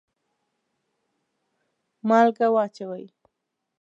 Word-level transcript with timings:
مالګه 2.07 2.47
واچوئ 2.53 3.03